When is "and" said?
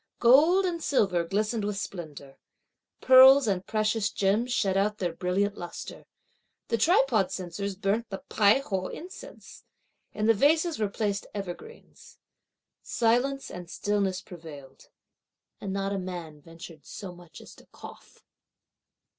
0.65-0.81, 3.47-3.67, 13.51-13.69, 15.59-15.71